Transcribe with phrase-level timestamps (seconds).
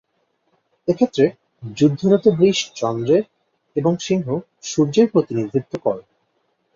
[0.87, 1.25] এক্ষেত্রে
[1.73, 3.23] যুদ্ধরত বৃষ চন্দ্রের
[3.75, 4.27] এবং সিংহ
[4.61, 6.01] সূর্যের প্রতিনিধিত্ব করে।